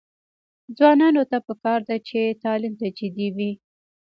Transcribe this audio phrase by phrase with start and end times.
[0.77, 3.51] ځوانانو ته پکار ده چې، تعلیم ته جدي وي.